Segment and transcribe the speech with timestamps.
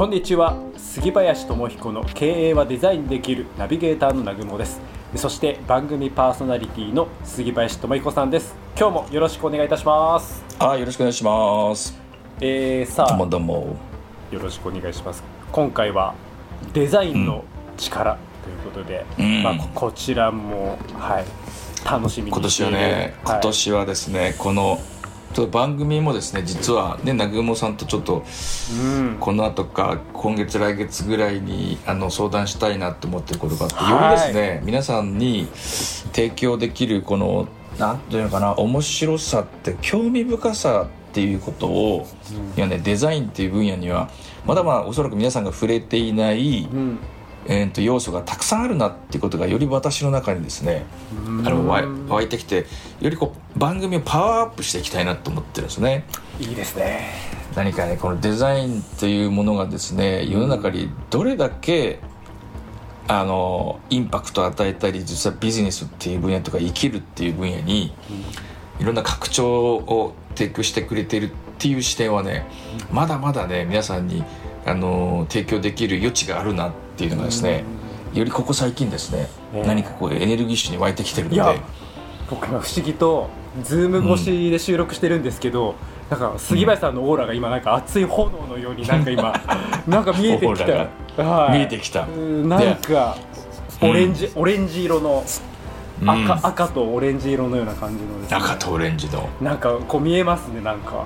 [0.00, 0.56] こんにちは。
[0.78, 4.80] 杉林智彦の経営はデザインできるナビゲーターの南雲です。
[5.14, 8.54] そして番組パーソナリティの杉林智彦さんです。
[8.78, 10.42] 今日もよろしくお願いいたします。
[10.58, 12.00] あよろしくお願いします。
[12.40, 13.76] えー、さあどうもどうも。
[14.30, 15.22] よろしくお願いします。
[15.52, 16.14] 今回は
[16.72, 17.44] デザインの
[17.76, 19.42] 力ということで、うん。
[19.42, 21.26] まあ、ここちらもはい
[21.84, 23.34] 楽しみに今年はね、はい。
[23.34, 24.80] 今年はですねこの
[25.32, 28.24] ちょっと番組もですね実はね南雲さんとちょっと
[28.72, 29.16] うん。
[29.20, 35.48] この後か今月来月ぐらいにあの相談したいなと思ってることがあって、はいよりですね皆さんに
[36.12, 37.48] 提供できるこの
[37.78, 42.06] なんていうのかな面白さって興味深さっていうことを、
[42.56, 44.10] いやねデザインっていう分野には
[44.46, 46.98] まだまだおそらく皆さんが触れていない、うん
[47.46, 50.84] えー、と要素がたくさんあるなっていうことがより私の中にですね
[51.44, 52.66] あの湧いてきて
[53.00, 56.04] よりこう番組をパワーアップしていきたいなと思ってるんですね。
[56.38, 57.40] いいですね。
[57.56, 61.98] 何かねこのデザインっていうものがですね世の中にどれだけ
[63.08, 67.92] あのインパクトを与えたり実はビジネスっていう分野とか生きるっていう分野に
[68.78, 72.46] いろんな拡張を提供してくれてるっていう視点はね
[72.92, 74.22] まだまだね皆さんに
[74.64, 77.64] あの提供できる余地があるなっていうのがですね
[78.12, 81.60] よりここ最近ですね、ね何かこうエネルギッシュに湧いてきてるので。
[82.30, 83.28] 僕今不思議と
[83.64, 85.74] ズーム越しで収録してるんですけど、
[86.08, 89.32] なんか杉林さんのオーラが今なんか熱い炎のようになんか今
[89.88, 90.64] なんか見えてき
[91.16, 92.02] た、はい、見えてきた。
[92.02, 93.16] うんなんか
[93.82, 95.24] オレンジ、オレンジ色の
[96.02, 96.30] 赤,、うん。
[96.46, 98.28] 赤とオレンジ色のような感じのね。
[98.30, 99.28] 赤とオレンジの。
[99.40, 101.04] なんかこう見えますねなんか。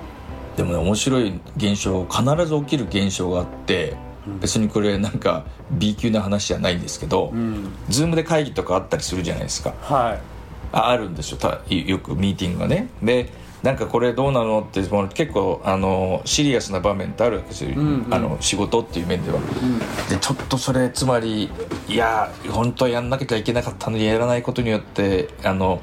[0.57, 4.04] でもね面白い現象必ず起きる現象があってうん
[4.39, 7.71] 別にこれなんか B 級な話じゃないんですけど、うん。
[7.89, 9.73] ズームで会議とかあったりするじゃないですか。
[9.81, 10.19] はい。
[10.71, 11.37] ああるんですよ。
[11.37, 12.89] たよくミーティングがね。
[13.01, 13.29] で
[13.63, 18.13] なんかこれどうなのってもう結構あのシリアスな場面ってあるわけですよ、うんうん。
[18.13, 19.37] あの仕事っていう面では。
[19.37, 19.79] うん。
[19.79, 21.49] でちょっとそれつまり
[21.87, 25.81] いや本当はやんなきゃいけなかったのにやらないことによってあの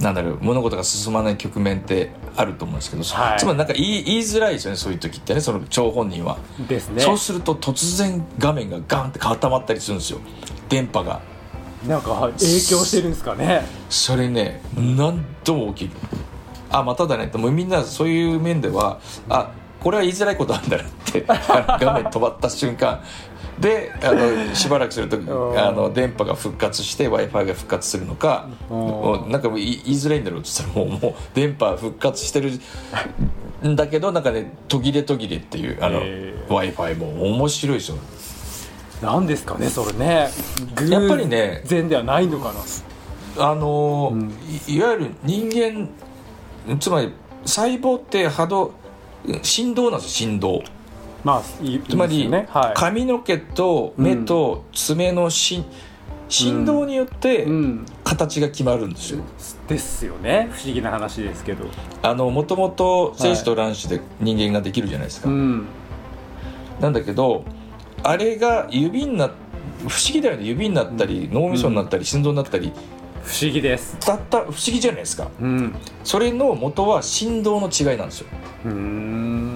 [0.00, 3.38] なんだろう物事が進まない局面ってあると思うんですけど、はい。
[3.38, 7.00] つまりなんか言い言いづらいですよねそういう時ってねその張本人は、ですね。
[7.00, 10.20] そうすると突然画面がガンって固まったりするんですよ。
[10.68, 11.20] 電波が。
[11.86, 13.66] なんか影響してるんですかね。
[13.90, 15.96] それね何度も起きる。
[16.70, 21.34] あまただねってもうみんなそういう面ではあこれは言いづらいことなんだなって画
[21.94, 23.02] 面止まった瞬間
[23.58, 25.58] であのしばらくするとん。
[25.58, 28.48] あの電波が復活して w i f i が復活するのか
[29.28, 32.50] なんかもう言いづらいんだろうって言ったらもうもう電波復活してる
[33.66, 37.98] んだけどなんかね途切れ途切れっていうあの、へ w i f i も面白いですよ
[39.02, 40.30] なんですかねそれね。
[40.88, 42.60] やっぱりね偶然ではないのかな。
[43.50, 44.30] あのーうん。
[44.68, 45.88] いいわゆる人間
[46.78, 47.12] つまり
[47.44, 48.72] 細胞って波動
[49.42, 50.62] 振動なんですよ振動
[51.24, 52.72] まあいいつまり、はい。
[52.74, 55.64] 髪の毛と目と爪のし
[56.28, 57.86] 振動によってうん。
[58.04, 59.20] 形が決まるんですよ、
[59.66, 60.48] ですよね。
[60.52, 61.64] 不思議な話ですけど。
[62.02, 65.66] あのもともと精子と卵子で人間ができるじゃないですか、うん。
[66.80, 67.44] なんだけど
[68.02, 69.28] あれが指にな
[69.88, 70.44] 不思議だよね。
[70.44, 72.72] 指になったり脳みそになったり心臓になったり。
[73.24, 73.96] 不思議です。
[74.00, 75.28] たった不思議じゃないですか。
[75.40, 75.74] うん。
[76.04, 78.26] それの元は振動の違いなんですよ。
[78.66, 78.74] うーん。
[78.74, 78.82] 揺れ
[79.24, 79.53] ですよ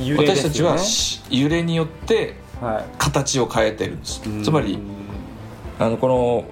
[0.00, 0.16] ね。
[0.16, 4.22] 私たちはし揺れによっては形を変えてるんです。
[4.26, 4.78] いつまり
[5.78, 6.44] あのこの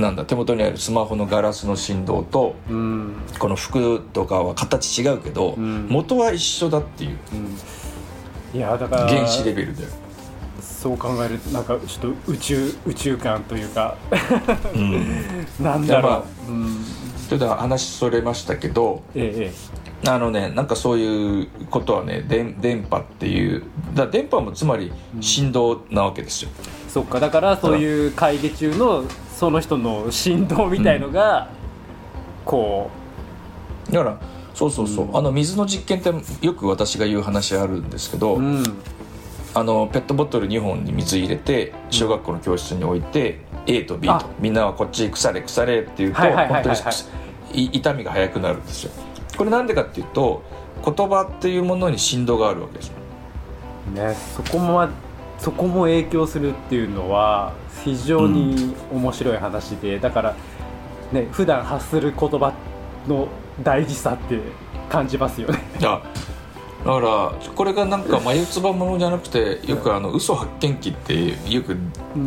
[0.00, 3.14] なんだ手元にあるスマホのガラスの振動とうん。
[3.38, 5.88] この服とかは形違うけど、うん。
[5.88, 8.58] 元は一緒だっていううん。
[8.58, 9.84] いやだから原子レベルで、
[10.62, 13.96] そう考えるとなんかちょっと宇宙宇宙観というか
[14.74, 16.84] うん、 なんだろう、うん、
[17.26, 23.64] それでは話それましたけどええあのねなんかそういうことはね電電波っていう
[23.94, 29.04] だ電波もつまり振動なわけですよ、ええそっかだからそういう会議中の
[29.36, 31.48] その人の振動みたいのが、
[32.44, 32.90] こ
[33.90, 34.20] だから
[34.54, 35.16] そうそうそう、うん。
[35.16, 38.64] あの水の実験ってよく私が言う話あるんですけど、ううん。
[39.54, 44.14] あのペットボトル2本に水入れて小学校の教室に置いて A と B と。
[44.14, 44.26] あ。
[44.40, 46.80] みんなはこっち腐れ腐れって言うとはいはいはい本はい。
[46.82, 48.92] 当にい痛みが速くなるんですよ
[49.38, 50.42] これなんでかっていうと
[50.84, 52.92] 言葉っていうものに振動があるわけです。
[53.94, 54.90] ねそこもま
[55.38, 57.54] そこも影響するっていうのは
[57.84, 60.36] 非常に面白い話で、だから
[61.12, 62.52] ね普段発する言葉
[63.06, 63.28] の
[63.62, 64.40] 大事さって
[64.88, 65.60] 感じますよね。
[65.80, 66.02] だ
[66.84, 71.76] だからこれがなんか眉唾ものじゃなくてよくあの嘘発見器ってよく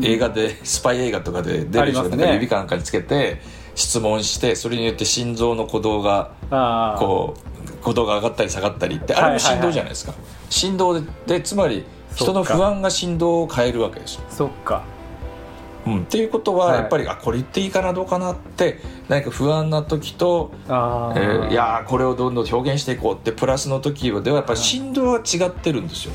[0.04, 3.42] 映画で、スパイ映画とかで出る人が指かなんかにつけて
[3.76, 10.14] 質問してそれによって心臓の鼓動がああこう鼓動が上がったり下がったりってあれも振動じゃないですか、
[10.50, 11.86] 振動ででつまり
[12.16, 14.22] 人の不安が振動を変えるわけですよ。
[14.30, 14.84] そっか。
[15.86, 16.76] うん、っていうことははい。
[16.78, 18.80] やっぱり、あこれ言っていいかなどうかなって
[19.10, 26.14] 何か不安な時と、あえーーいやーこれをどんどん表現していこうってプラスの時ではやっぱり振動は違ってるんですよ。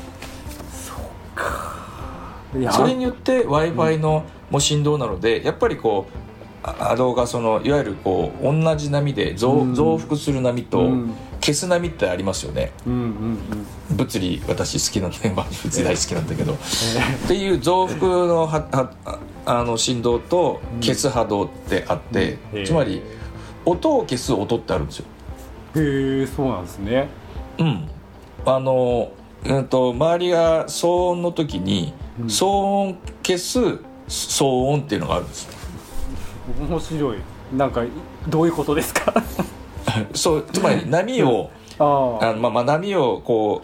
[2.57, 2.71] いや。
[2.71, 6.26] それによって w i f i のもう振動なのでやっぱりこう
[6.63, 9.75] あ波動がそのいわゆるこう同じ波で増,、うん。
[9.75, 11.13] 増幅する波とうん。
[11.39, 12.71] 消す波ってありますよね。
[12.85, 13.01] うんうん
[13.89, 13.97] うん。
[13.97, 22.65] 物理私好きなんで、まあ、物理大好きなんだけど、えっていう増幅のははああの振動と消す波動ってあって、うん。
[22.65, 23.01] つまり
[23.65, 25.05] 音を消す音ってあるんですよ。
[25.75, 26.19] ー。
[26.19, 27.07] へえそうなんですね。
[27.59, 27.87] うん、
[28.45, 29.11] あの、
[29.45, 32.25] うん、と周りが騒音の時に、うん。
[32.25, 33.59] 騒音消す
[34.07, 35.43] 騒音っていうのがあるんです。
[35.43, 35.56] よ
[36.69, 37.17] 面白い。
[37.55, 37.83] なんか
[38.27, 39.13] どういうことですか？
[40.13, 41.49] そうつまり波を、
[41.79, 41.83] あ
[42.21, 42.29] あ。
[42.29, 43.61] あのまあ、まあ波をこ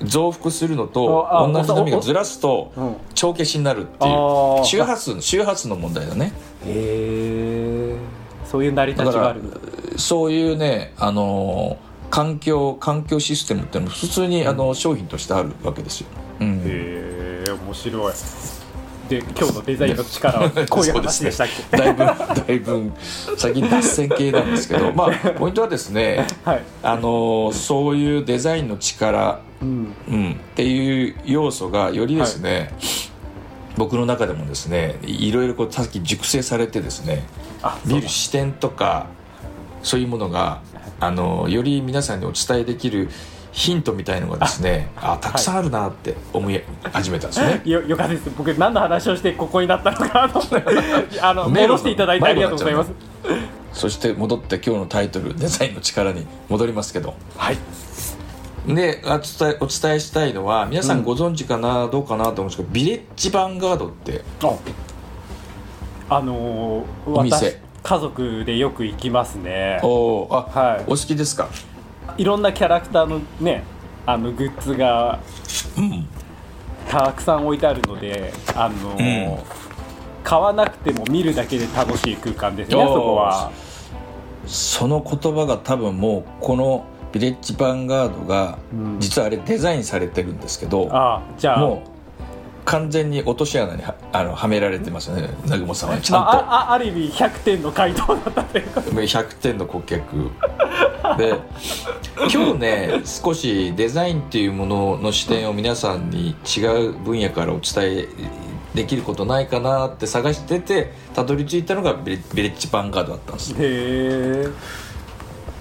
[0.00, 2.96] う増幅するのと同じ波がずらすとうん。
[3.14, 6.32] 帳消しになるっていあうー周波数周波数の問題だね。
[6.66, 7.96] へえ。
[8.44, 9.42] そういう成り立ちがある。
[9.42, 9.56] んだ
[9.96, 11.76] そういうねあの
[12.10, 16.06] 環境環境システムっていうのも普通にあの商品としてあるわけですよ、
[16.40, 18.12] うん、へえ面白い
[19.12, 22.14] で今日のデザインの力は こういう話でしたっけ、だいぶだ
[22.48, 22.90] いぶ
[23.36, 26.62] 最近脱線系なんですけど まあポイントはですねはい。
[26.82, 29.94] あのそういうデザインの力、うん。
[30.08, 32.72] うん、っていう要素がよりですね、
[33.76, 37.24] 僕の中でもですねいろいろこうさっき熟成されてですね
[37.62, 39.06] あ見る視点とか
[39.82, 40.62] そういうものが
[41.00, 43.08] あのより皆さんにお伝えできる
[43.52, 47.60] ヒントみたいのがですねあたくさんあるなって思い始めたんですね。
[47.70, 48.30] よよかったです。
[48.36, 50.42] 僕何の話をしてここになったのかなと。
[51.20, 52.90] あの戻していただいてありがとうございます。
[53.72, 57.14] そして戻って今日のタイトル「デザインの力」に戻りますけど。
[57.36, 57.58] はい。
[58.66, 64.22] でお伝えお伝えしたいのは皆さんご存知かな、どうかなと思うんですけどビレッジヴァンガードって
[66.08, 67.36] ああのー、お店。
[67.36, 69.80] 私家族でよく行きますね。
[69.82, 70.84] おーあ、はい。
[70.86, 71.48] お好きですか？
[72.16, 73.64] いろんなキャラクターのね
[74.06, 75.18] あのグッズが
[75.78, 76.06] うん
[76.88, 79.62] たくさん置いてあるのであのー
[80.24, 83.50] 買わなくても見るだけで楽しい空間ですねそこは。
[84.46, 89.00] その言葉が多分もうこのビレッジヴァンガードが、うん。
[89.00, 91.60] 実はあれデザインされてるんですけどああじゃあ。
[91.60, 91.92] もう
[92.64, 96.44] 完全に落とし穴にはあのはめられてますよね南雲さんはちまあ、ゃんと。
[96.46, 100.30] ああある意味100点の回答だったというか100 点の顧客
[101.16, 101.40] で
[102.32, 108.08] 今日ね少しデザインっていうものの視点を皆さんに違う分野からお伝え
[108.74, 114.48] できることないかなって探しててたどり着いたのがビレッジヴァンガードだったんですへえ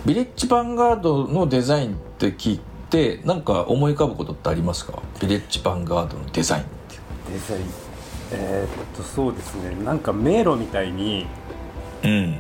[0.06, 2.60] ビレッジヴァンガードのデザインって聞い
[2.90, 5.00] てなんか思い浮かぶことってありますか？
[5.22, 6.72] ビレッジヴァンガードのデザインって。
[7.32, 7.62] デザイン。
[8.34, 9.76] えーっとそうですね。
[9.84, 11.28] なんか迷路みたいに
[12.04, 12.32] うん。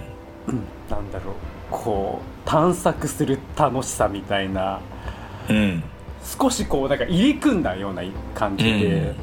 [0.89, 1.35] なんだろう。
[1.69, 4.79] こう探索する楽しさみたいな
[5.49, 5.83] うん。
[6.39, 8.03] 少しこうなんか入り組んだような
[8.35, 9.15] 感じで、うん。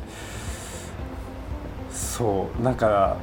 [1.92, 3.16] そうなんか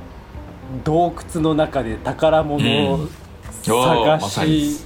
[0.84, 3.10] 洞窟の中で宝物をうん。
[3.64, 4.78] 探し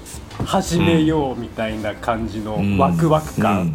[0.46, 2.78] 始めようみたいな感じのうん。
[2.78, 3.44] ワクワクうん。
[3.44, 3.74] 感、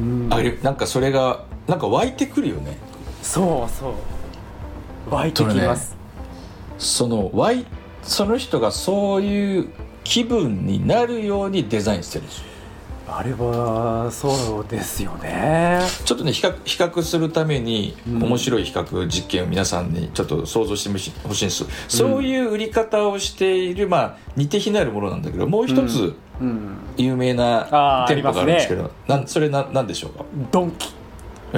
[0.00, 0.28] うん。
[0.30, 2.78] あれなんかそれがなんか湧いてくるよね。
[3.22, 3.94] そうそう。
[5.10, 5.94] 湧いてきます、
[6.78, 7.66] その湧い
[8.04, 9.68] その人がそういう
[10.04, 12.44] 気分になるようにデザインしてるんですよ。
[13.06, 15.80] あれはそうですよね。
[16.04, 18.22] ちょっとね比較比較するためにうん。
[18.24, 20.90] 面白い比較実験を皆さんにちょっと想像して
[21.28, 26.76] ほしいんです、そういう売り方をしているまあ似て非なるものなんだけどもう一つうん。
[26.96, 30.24] 有名な店舗があるんですけあど、なんそれななんでしょうか？
[30.50, 30.88] ドンキ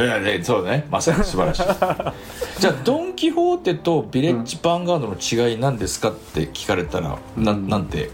[0.02, 0.86] ねそうだね。
[0.90, 1.62] まさに素晴らしい。
[2.60, 7.68] じゃあドン・キホーテとビレッジ・ヴァンガードの違いなんですかって聞かれたら、なうん。
[7.68, 8.10] なんて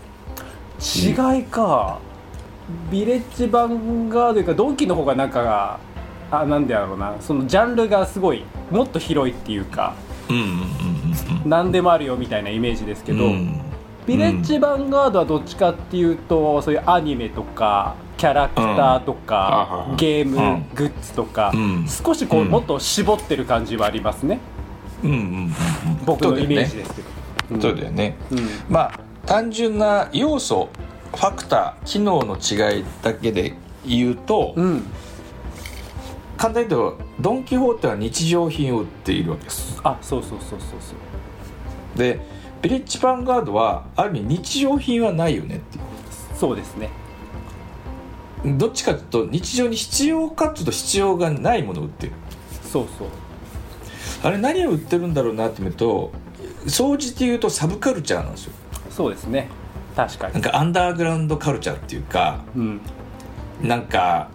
[0.81, 1.99] 違いか。
[2.91, 5.81] ビレッジヴァンガードいうかドンキの方がなんか
[6.31, 7.15] あなんでやろうな。
[7.21, 9.95] そのジャンルがすごいもっと広いっていうか。
[10.29, 10.63] うんうんうんうん
[11.45, 13.61] 何でもあるよみたいなイメージですけど、うん。
[14.07, 19.97] ビレッジヴァンガードはどっちかっていうとそういうアニメとかキャラクターとか、うん。
[19.97, 20.67] ゲーム、うん。
[20.75, 21.87] グッズとか、うん。
[21.89, 22.49] 少しこう、うん。
[22.49, 24.39] もっと絞ってる感じはありますね。
[25.03, 25.55] うんうん
[26.07, 27.61] 僕のイメージですけど。
[27.61, 28.39] そうだよね、うん。
[28.69, 30.69] まあ単純な要素
[31.15, 33.55] ファクター機能の違いだけで
[33.85, 34.87] 言うと、うん。
[36.37, 39.81] 簡単に言うとドン・キホーテは日常品を売っているわけです。
[39.85, 40.95] あそうそうそうそうそ
[41.97, 41.99] う。
[41.99, 42.21] で
[42.63, 45.85] ビレッジ・ヴァンガードはある意味日常品はないよねっていう
[46.37, 46.91] そうですね
[48.45, 52.13] どっちかというと日常に必要かっていうと必要がないものを売ってる。
[52.63, 53.09] そうそう。
[54.25, 56.13] あれ何を売ってるんだろうなって見ると
[56.67, 58.53] 総じて言うとサブカルチャーなんですよ。
[58.91, 59.49] そうですね。
[59.97, 60.35] 確かに。
[60.35, 62.81] なんかアンダーグラウンドカルチャーっていうかうん。
[63.63, 64.29] なんか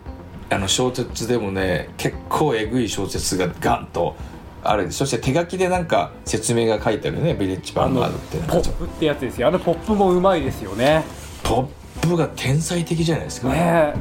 [0.49, 4.15] あの小説でもね結構えぐい小説がガンと
[4.63, 7.33] あるそして手書きでなんか説明が書いてあるね。
[7.33, 9.47] ビレッジヴァンガードってポップってやつですよ。
[9.47, 11.03] あのポップもうまいですよね。
[11.43, 11.67] ポッ
[12.07, 13.95] プが天才的じゃないですか、ねえ。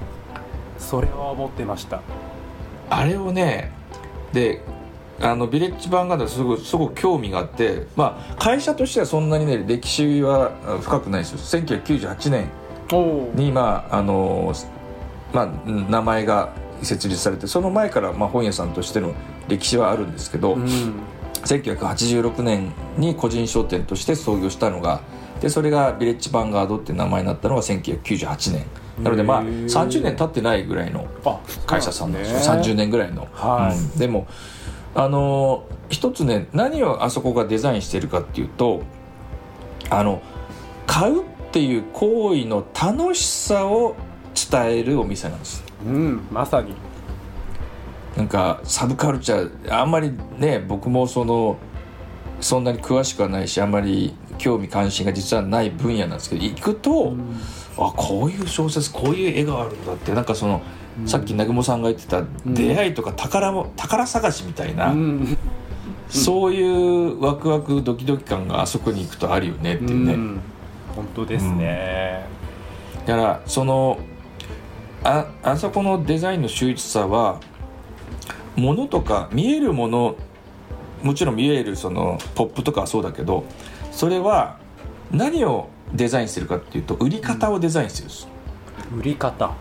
[0.79, 2.03] それは思ってました。
[2.89, 3.73] あれをね
[4.33, 4.63] で
[5.21, 11.39] あのビレッジヴァンガードはすごくすごく興味があって、まあ、会社としてはそんなにね歴史はあ深くないですよ。
[11.63, 12.51] 1998年
[13.35, 14.53] に、まああの
[15.33, 19.15] まあ、うん名前が設立されてその前から、まあ、本屋さんとしての
[19.49, 20.95] 歴史はあるんですけど、うん。
[21.47, 25.01] 1986年に個人商店として創業したのが
[25.41, 28.65] でそれがビレッジヴァンガードって名前になったのが1998年。
[29.03, 29.65] なのでまあへー。
[29.67, 33.77] 30年経ってないぐらいのあ会社さんなんですよ、そうなん30年ぐらいの、はい。
[33.77, 33.99] うん。
[33.99, 34.27] でも
[34.95, 38.83] あの一つね何をあそこがデザインしてるかっていうと
[39.91, 40.23] あの
[40.87, 43.95] 買うっていう行為の楽しさを
[44.51, 45.65] 伝えるお店なんです。
[45.85, 46.75] うんまさに。
[48.17, 51.59] なんかサブカルチャーあんまりね僕もその
[52.41, 57.15] そんなに詳しくはないしあんまり興味関心が実はない分野なんですけど行くと、
[57.79, 60.63] あこういう小説こういう絵があるんだってなんかその、
[61.05, 65.37] さっき南雲さんが言ってた出会いとか宝も宝探しみたいな、うん。
[66.09, 70.41] そういうワクワクドキドキ感があそこに行くとあるよねっていうね、うん。
[70.95, 72.25] 本当ですね、
[73.05, 73.99] だからその
[75.05, 77.41] ああそこのデザインの秀逸さは
[78.57, 80.17] ものとか見えるもの
[81.03, 83.45] もちろん見えるそのポップとかはそうだけど
[83.97, 84.59] それは
[85.11, 88.29] 何をデザインしてるかっていうと売り方をデザインしてるんです、
[88.95, 89.55] 売り方。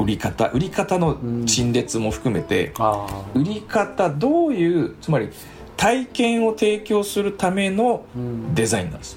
[0.00, 0.48] 売り方。
[0.48, 5.30] 売り方の陳列も含めて、あ売り方どういうつまり
[5.76, 8.54] 体験を提供するためのうん。
[8.54, 9.16] デザインなんです、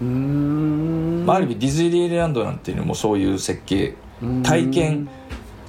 [0.00, 1.24] うーん。
[1.24, 3.94] まあ、ある意味ディズニーランドなんていうのもそういう設計。
[4.42, 5.08] 体験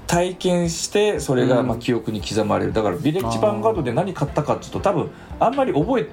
[0.07, 1.67] 体験してそれがうん。
[1.67, 2.73] まあ記憶に刻まれる。
[2.73, 6.07] だからビレッジヴァンガードで何買ったかっていうと多分あんまり覚え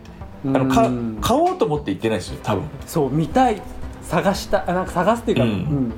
[0.44, 2.64] あのかうん買おうと思って行ってないですよ多分。
[2.86, 3.60] そう見たい
[4.02, 5.50] 探したあなんか探すっていうか、うん。
[5.50, 5.92] うん。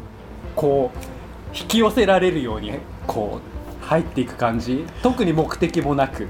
[0.56, 2.72] こう引き寄せられるように
[3.06, 3.40] こ
[3.82, 4.84] う入っていく感じ。
[5.02, 6.28] 特に目的もなく、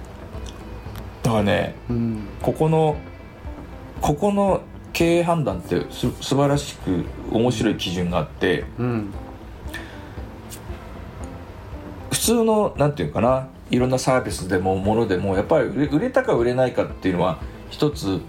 [1.22, 2.96] だからねうん、ここの
[4.00, 9.10] ここの経営判断ってす素晴らしく面白い基準があってうん。
[12.10, 17.38] 普通のなんていうかないろんなサービスでもものでもやっぱり売れたか売れないかっていうのは
[17.72, 18.20] 一つ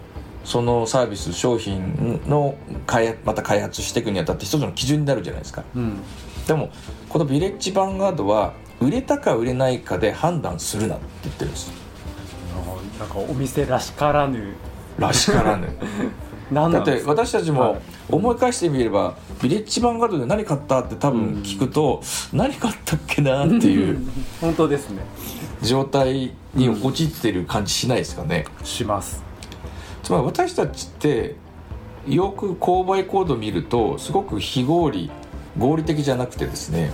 [0.43, 2.55] そのサービス商品の
[2.87, 5.63] 開発また開発していくにあたって一つの基準になるじゃないですか。
[5.75, 6.01] うん。
[6.47, 6.69] でも
[7.09, 11.71] このビレッジヴァンガードは売れたか売れないかで判断するなって言ってるんです。
[12.55, 14.55] あなんかお店らしからぬ。
[14.97, 15.67] らしからぬ
[16.51, 17.81] だって私たちもはい。
[18.09, 22.01] 思い返してみれば、ビレッジヴァンガードで何買ったって多分聞くと、
[22.33, 24.05] 何買ったっけなっていう
[24.41, 25.01] 本当ですね。
[25.61, 29.23] 状態に陥ってる感じしないですかね、します
[30.03, 31.35] つまり私たちって
[32.07, 35.09] よく購買コード見るとすごく非合理
[35.57, 36.91] 合理的じゃなくてですね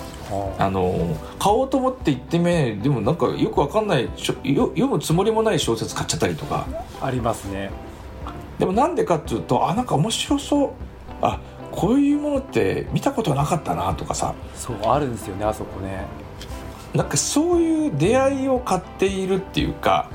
[0.60, 0.66] あ。
[0.66, 6.68] あの買おうと思って行ってみないでもなんかよくわかんないしょよ読むつもりもない小説買っちゃったりとか。
[7.02, 7.72] ありますね。
[8.60, 10.70] でもなんでかっていうとあなんか面白そう。
[11.22, 11.40] あ
[11.72, 14.36] こういうものって見たことなかったなとかさ。
[14.56, 16.06] そうあるんですよねあそこね。
[16.94, 20.10] なんかそういう出会いを買っているっていうか、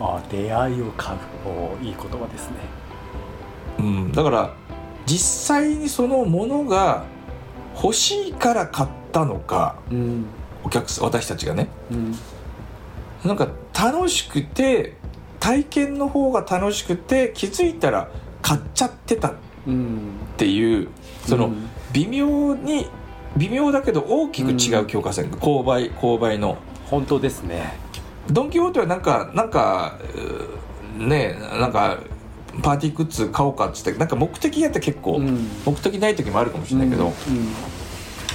[0.00, 1.18] あ出会いを買う。
[1.46, 2.56] おいい言葉ですね。
[3.78, 4.54] うん、だから
[5.06, 7.04] 実際にそのものが
[7.82, 10.26] 欲しいから買ったのかうん
[10.62, 11.68] お客さん私たちがね。
[11.90, 12.14] うん。
[13.24, 14.94] なんか楽しくて
[15.38, 18.10] 体験の方が楽しくて気づいたら
[18.42, 19.28] 買っちゃってた。
[19.28, 19.32] っ
[19.66, 19.98] うん。
[20.36, 20.88] ていう
[21.26, 21.68] そのうん。
[21.92, 22.86] 微妙に
[23.36, 26.58] 微妙だけど大きく違う境界線、購買購買の。
[26.86, 27.78] 本当ですね
[28.28, 29.98] ドン・キホーテはなんかなんか
[30.96, 31.98] ねなんか
[32.62, 35.48] パーティーグッズ買おうかっつってなんか目的やって結構、うん。
[35.64, 37.12] 目的ない時もあるかもしれないけど、うん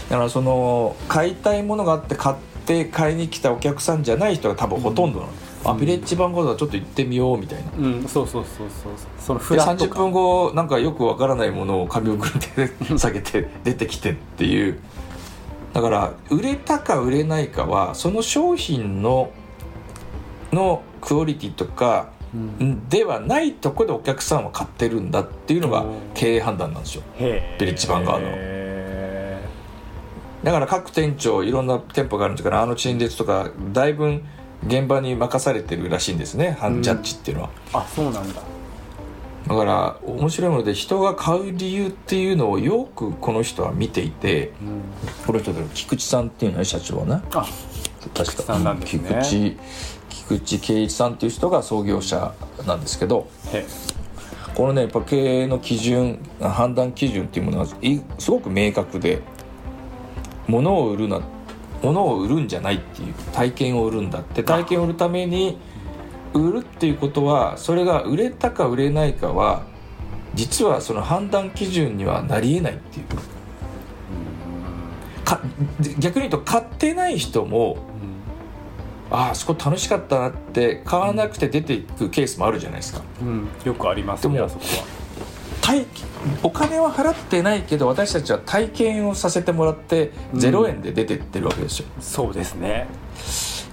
[0.10, 2.36] だからその買いたいものがあって買っ
[2.68, 7.72] て買いに来たお客さんじゃない人が多分ほとんどなの、ビレッジ番号だちょっと行ってみようみたいな。
[7.75, 8.94] うん、うん、そうそうそうそう。
[9.20, 9.89] そのフで30ラット。
[9.89, 14.80] 感分後なんかよくわからないものを紙送りで 下げて出てきてっていう。
[15.74, 19.32] だから売れたか売れないかはその商品の
[20.56, 22.90] のクオリティとかうん。
[22.90, 27.04] ではないところでお客さんは買ってるんだっていうのがうん経営判断なんですよ。
[27.18, 28.28] へビレッジヴァンガードの。
[28.34, 29.42] へ
[30.44, 34.22] だから各店長いろんな店舗があるんですからあの陳列とかだいぶ
[34.68, 36.82] 現場に任されてるらしいんですね、うん。
[36.82, 37.50] ジャッジっていうのは。
[37.74, 38.42] あそうなんだ。
[39.48, 44.82] だから面白いもので人が買う理由っていうのをよくこの人は見ていてうん。
[45.26, 47.22] この人で菊池さんっていうのね社長はね。
[47.32, 47.46] あ
[48.14, 49.22] 確菊池さんなんですね。
[49.24, 49.58] 菊池
[50.27, 52.34] 菊池圭一さんっていう人が創業者
[52.65, 53.65] なんですけどへ
[54.55, 59.22] このねやっぱ経営の基準判断基準っていうものがいすごく明確で
[60.48, 61.22] 物を売るな
[61.84, 64.44] 物を売るんじゃないっていう体験を売るんだって。
[64.44, 65.60] 体験を売るために
[66.34, 69.63] 売るっていうことはそれが売れたか売れないかは
[70.34, 73.05] 実はその判断基準にはなりえないっていう。
[75.25, 75.41] か
[76.00, 77.77] 逆に言うと買ってない人も
[79.15, 83.01] ああそこ楽しかったなって買わなくて出ていくケースもあるじゃないですか。
[83.22, 84.86] うん、うん、よくありますねでもあそこは。
[85.62, 85.86] 体
[86.43, 90.39] お金は払ってないけど私たちは体験をさせてもらってうん。
[90.39, 92.88] 0円で出てってるわけですよ、そうですね。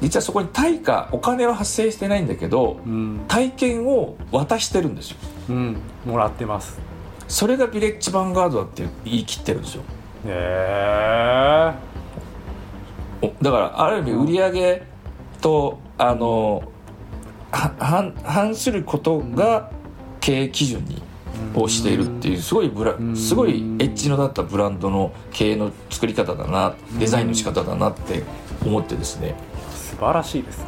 [0.00, 5.16] 実はそこに対価お金は発生してないんだけどうん、体験を渡してるんですよ。
[5.50, 6.78] うん、もらってます。
[7.26, 9.82] それがビレッジヴァンガードだって言い切ってるんですよ。
[10.26, 11.74] へえ
[13.22, 14.91] おだからある意味売り上げ
[15.42, 16.62] とあの
[17.50, 19.70] は反反することが
[20.20, 21.02] 経営基準に
[21.54, 23.14] をしているっていうすごいブラん。
[23.14, 28.22] すごいエッジのだったブランドの経営の作り方だなデザインの仕方だなって
[28.64, 29.34] 思ってですね。
[29.74, 30.64] 素晴らしいですね。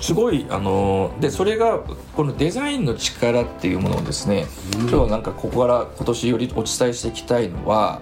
[0.00, 1.78] すごいあのでそれが
[2.16, 4.46] このデザインの力っていうものをですね
[4.78, 4.88] うん。
[4.88, 8.00] 今日なんかここから今年よりお伝えしていきたいのは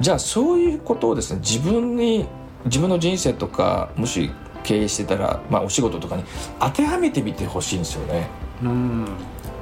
[0.00, 2.26] じゃあそういうことをですね自分に
[2.64, 4.30] 自分の人生とかもし
[4.64, 6.24] 経営してたら、まあ、お仕事とかに
[6.58, 8.28] 当てはめてみてほしいんですよね。
[8.62, 9.06] うん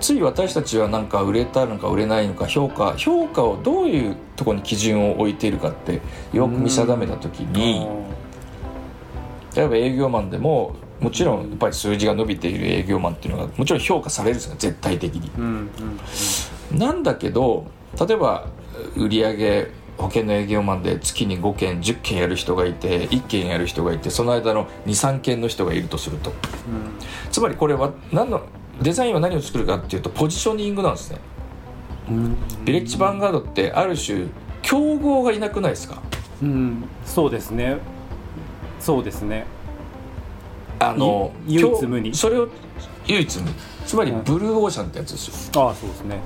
[0.01, 6.01] つい私たちはなんか売れたのか売れないのか評価評価をどういうところに基準を置いているかって
[6.33, 7.87] よく見定めた時に
[9.55, 15.31] 例えば営業マンでももちろんやっぱり数字が伸びている営業マンっていうのがもちろん評価されるんですよ絶対的に。
[16.77, 17.67] なんだけど
[18.01, 18.49] 例えば
[18.97, 19.69] 売上
[20.03, 26.33] 保険の営業マンで月に5件10件やる人がいて1件やる人がいてその間の23件の人がいるとすると。
[27.31, 28.43] つまりこれは何の
[28.83, 31.19] デザインは何を作るかっていうとポジショニングなんですね。
[32.11, 32.37] うん。
[32.65, 34.27] ビレッジヴァンガードってある種
[34.61, 36.03] 競合がいなくないですか？
[36.43, 36.85] うん。
[37.07, 37.79] そうですね。
[38.81, 39.47] そうですね。
[40.81, 42.11] あのい唯一無二。
[42.11, 42.49] 競それを
[43.07, 43.55] 唯一無二。
[43.87, 45.63] つまりうんブルーオーシャンってやつですよ。
[45.65, 46.19] ああそうですね。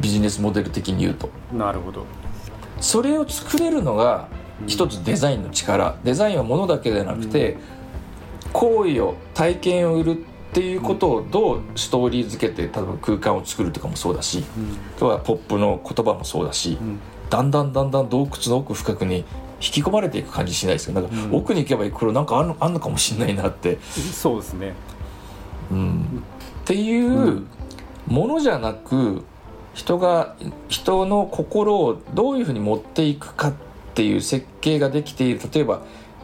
[0.00, 1.30] ビジネスモデル的に言うと。
[1.52, 2.04] なるほど
[2.80, 4.28] それを作れるのが
[4.66, 5.96] 一つデザインの力。
[6.02, 7.56] デザインはものだけでなくて、
[8.52, 14.72] 行為を体験を売るっていうことをどうストーリー付けて例えば空間を作るとかもそうだしうん。
[14.96, 16.98] あとはポップの言葉もそうだし、うん。
[17.30, 19.24] だんだんだんだん洞窟の奥深くに引
[19.72, 21.00] き込まれていく感じしないですか？
[21.00, 21.36] なんかうん。
[21.36, 24.74] 奥に行けばこれなんかあんのあんのかもしれないなって、そうですね。
[25.70, 26.22] うん、
[26.62, 27.44] っていう
[28.08, 29.22] ものじゃなく
[29.74, 30.36] 人が
[30.68, 33.54] 人の心をどういうふうに持っていくかっ
[33.94, 35.82] ていう設計ができている例えば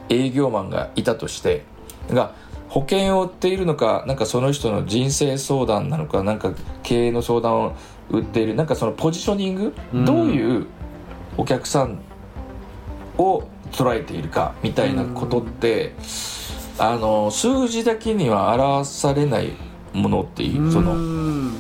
[0.09, 1.65] 営業マンがいたとして
[2.11, 2.35] が
[2.69, 7.77] 保険を売っているのかなんかその人の人生相談なのかなんか経営の相談を
[8.11, 10.05] 売っているなんかそのポジショニング、うん。
[10.05, 10.67] どういう
[11.37, 12.01] お客さん
[13.19, 15.95] を捉えているかみたいなことって、
[16.79, 19.53] あの数字だけには表されない
[19.97, 21.53] ものっていうそのうん。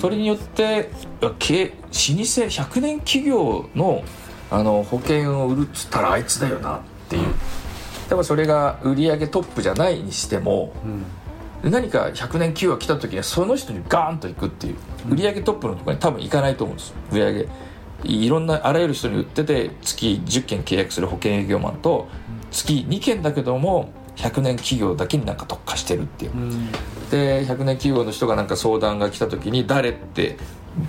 [0.00, 0.90] それによって
[1.38, 4.02] け老舗100年企業の
[4.50, 8.24] あの保険を売るっつったらあいつだよなっていう。
[8.24, 14.76] それが売り上げトップじゃないにしてもうん何か100年企業が来た時にはその人にガーンと行くっていう。
[15.10, 16.96] 売り上げトップのところに多分行かないと思うんですよ。
[17.12, 17.48] 売り上げ
[18.04, 22.08] いろんなあらゆる人に売ってて月10件契約する保険営業マンと
[22.50, 26.32] 月2件だけども100年企業だけになんか特化してるっていう。
[26.34, 26.72] うん。
[27.10, 30.38] で100年企業の人がなんか相談が来た時に誰って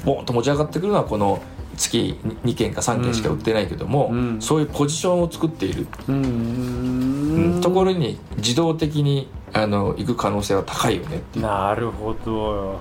[0.05, 1.41] ボーンと持ち上がってくるのはこの
[1.75, 4.41] 月2件か3件しか売ってないけども、うん。
[4.41, 7.61] そういうポジションを作っている、うん。
[7.61, 11.45] ところに自動的にあの行く可能性は高いよねっていう。
[11.45, 12.79] なるほど。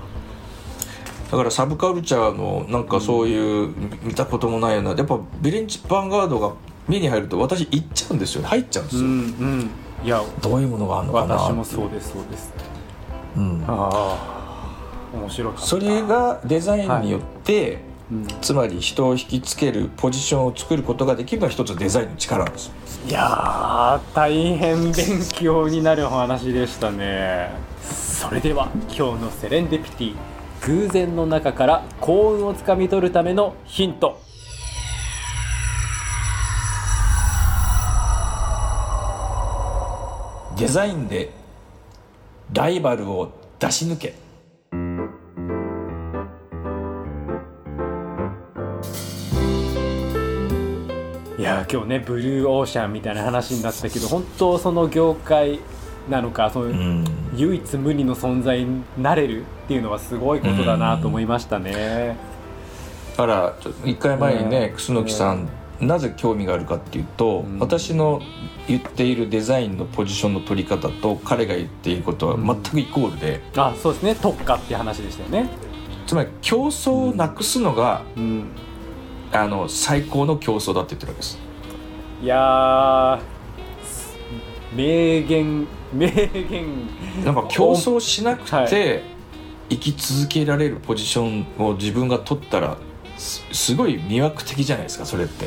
[1.31, 6.53] だからサブカルチャーのなんかそういう見たこともないようなやっぱビレッジヴァンガードが
[6.87, 9.09] 目に入ると私行っちゃうんですよ入っちゃうんですよ、うん。
[9.09, 9.71] うん
[10.05, 12.53] いやどういうものがあるのかな私もそうですそうです。
[13.37, 14.37] うん、ああ
[15.15, 15.67] 面白かった。
[15.67, 17.81] それがデザインによって、
[18.11, 18.27] うん。
[18.41, 22.71] つまり人を引きつけるポジションを作ることができるのは一つデザインの力なんです
[23.09, 27.51] いやー大変勉強になるお話でしたね。
[27.83, 30.17] それでは今日のセレンディピティ
[30.67, 34.21] 偶然の中から幸運をつかみ取るためのヒント
[40.57, 41.31] デザインで
[42.55, 44.15] ライバルを出し抜け。
[51.39, 55.61] いや今日ねブルーオーシャンみたいな話になったけど本当その業界
[56.09, 57.05] なのかそのうん。
[57.35, 62.17] 唯一無二の存在になれるっていうのはすごいことだなと思いましたね。
[63.19, 67.59] だからちょ一回前にねうん楠木さんなぜ興味があるかっていうと、うん。
[67.59, 68.21] 私の
[68.67, 74.15] 言っているデザインのポジションの取り方と彼が言っていることは全くイコールで、あそうですね。
[74.15, 75.51] 特化って話でしたよね。
[76.07, 78.47] つまり競争をなくすのが、うん、
[79.33, 81.39] あの最高の競争だって言ってるわけです。
[82.23, 83.21] いやー
[84.75, 87.25] 名言名言。
[87.25, 89.03] なんか競争しなくはて
[89.69, 92.79] 生き続けられるポジションを自分が取ったら
[93.17, 95.47] すすごい魅惑的じゃないですかそれって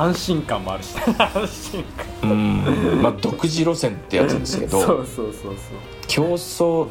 [0.00, 1.84] 安心感もあるし 安心
[2.20, 2.30] 感。
[2.30, 3.02] うん。
[3.02, 5.54] まあ独自路線ってやつですけど そうそうそうそう。
[6.06, 6.88] 競争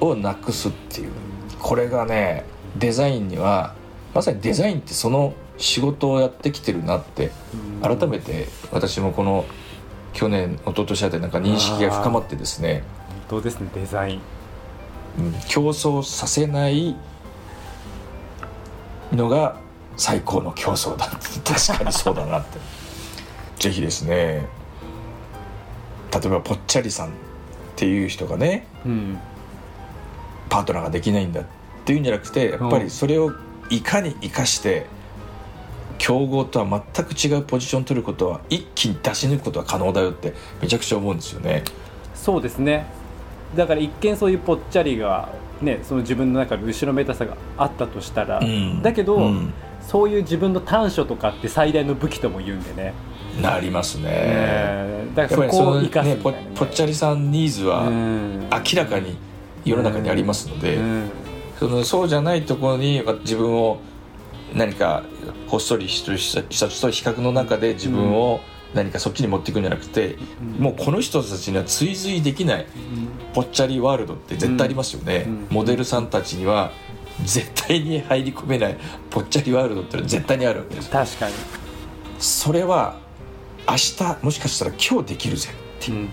[0.00, 1.10] をなくすっていう。
[1.58, 2.44] これがね
[2.76, 3.74] デザインには
[4.14, 7.32] まさにデザインってその仕事をやってきてるなって
[7.82, 7.96] うん。
[7.96, 9.44] 改めて私もこの
[10.12, 12.82] 去年一昨年あたりなんか認識が深まってですね。
[13.28, 14.20] 本当ですねデザイン。
[15.18, 15.34] うん。
[15.48, 16.96] 競争させない
[19.12, 19.56] のが
[19.98, 21.06] 最高の競争だ。
[21.44, 22.58] 確かにそうだなって。
[23.58, 24.46] ぜひですね。
[26.10, 27.10] 例えばぽっちゃりさんっ
[27.76, 29.18] ていう人がねうん。
[30.48, 31.44] パートナーができないんだっ
[31.84, 33.32] ていうんじゃなくてやっぱりそれを
[33.68, 34.86] いかに生かして
[35.98, 40.32] 競合とは全く違うポジションを取ることは一気に出し抜くことは可能だよって
[40.62, 41.64] めちゃくちゃ思うんですよね。
[42.14, 42.86] そうですね。
[43.54, 45.28] だから一見そういうぽっちゃりが
[45.60, 48.80] ねその自分の中で後ろめたさがあったとしたら、うん。
[48.80, 49.52] だけど、うん
[49.88, 52.92] そういう自分の短所とかって最大の武器とも言うんでね、
[53.40, 54.04] なりますね。
[54.06, 56.16] えーだからそこを生かすね。
[56.22, 58.48] ぽっちゃりさんニーズはうん。
[58.50, 59.16] 明らかに
[59.64, 61.10] 世の中にありますので、うん。
[61.58, 63.80] そのそうじゃないところに自分を
[64.54, 65.02] 何か
[65.46, 68.40] ほっそりした人たちと比較の中で自分を
[68.74, 70.18] 何かそっちに持っていくんじゃなくて、
[70.58, 70.62] うん。
[70.62, 72.66] もうこの人たちには追随できない
[73.32, 75.46] ぽっちゃりワールドって絶対ありますよね、うん。
[75.50, 76.70] モデルさんたちには
[77.24, 78.78] 絶対に入り込めない
[79.10, 81.34] ぽっちゃりワールドってのは絶対にあるわけです確かに、
[82.18, 82.96] それは
[83.68, 85.50] 明日もしかしたら今日できるぜ、
[85.88, 85.90] う。
[85.90, 86.10] んうんうん、うん。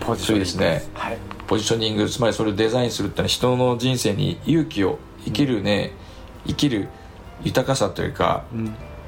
[0.00, 0.82] ポジションそうですね。
[0.94, 1.18] はい。
[1.46, 5.92] ポジショニングつまりそれをデザインするってのは人の人生に勇気を生きるね、
[6.46, 6.88] 生きる
[7.42, 8.44] 豊かさというか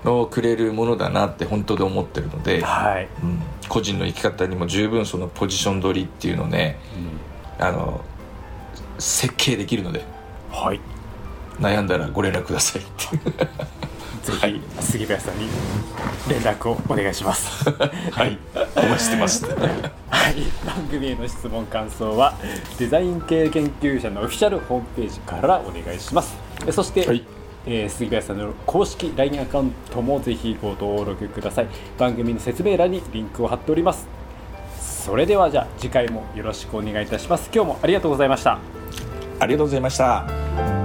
[0.05, 3.41] うん、をくれるものだなって本当で思ってるので、はい、うん。
[3.69, 6.79] 個人の生き方にも十分そのポジション取りっていうのをね
[7.59, 8.03] あの
[8.99, 10.05] 設計できるので
[10.51, 10.81] はい。
[11.59, 13.17] 悩んだらご連絡くださいって。
[14.27, 15.49] ぜひ杉林さんに
[16.29, 17.71] 連絡をお願いします。
[18.11, 18.39] はい。
[18.77, 22.35] お待ちしてますはい、番組への質問感想は
[22.79, 26.37] デザイン系研究者のオフィシャルホームページからお願いします。
[26.67, 27.25] えそして、はい。
[27.67, 31.67] えー杉林さんの公式 LINE アカウントもぜひご登録ください。
[31.99, 34.07] 番組の説明欄にリンクを貼っております。
[34.81, 37.49] それではじゃあ次回もよろしくお願いいたします。
[37.55, 38.76] 今日もありがとうございました
[39.38, 40.76] ありがとうございました。